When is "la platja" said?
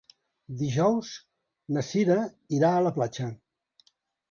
2.89-3.31